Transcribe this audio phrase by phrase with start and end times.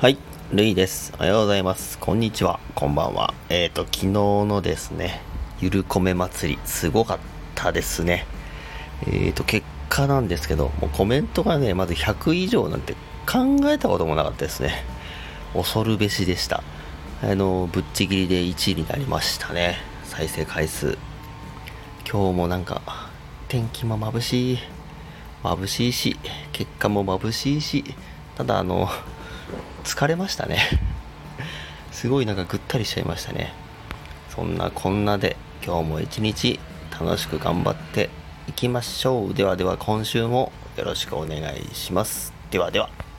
[0.00, 0.16] はい、
[0.50, 1.12] ルイです。
[1.18, 1.98] おはようございます。
[1.98, 2.58] こんにちは。
[2.74, 3.34] こんばんは。
[3.50, 5.20] えっ、ー、と、昨日のですね、
[5.60, 7.18] ゆるこめ祭り、すごかっ
[7.54, 8.24] たですね。
[9.06, 12.94] えっ、ー、と、結果なんですけど、もうコメントがね、まず100以上なんて
[13.30, 14.86] 考えたこともなかったですね。
[15.52, 16.64] 恐るべしでした。
[17.22, 19.76] あの、ぶっちぎりで1位になりましたね。
[20.04, 20.96] 再生回数。
[22.10, 22.80] 今日もなんか、
[23.48, 24.58] 天気も眩しい。
[25.42, 26.16] 眩しいし、
[26.52, 27.84] 結果も眩しいし、
[28.38, 28.88] ただあの、
[29.84, 30.58] 疲れましたね。
[31.92, 33.52] すごいなんかぐったりしちゃいましたね。
[34.28, 36.58] そんなこんなで今日も一日
[36.98, 38.10] 楽しく頑張って
[38.48, 39.34] いきましょう。
[39.34, 42.32] ではでは今週もよろしくお願いします。
[42.50, 43.09] ではでは。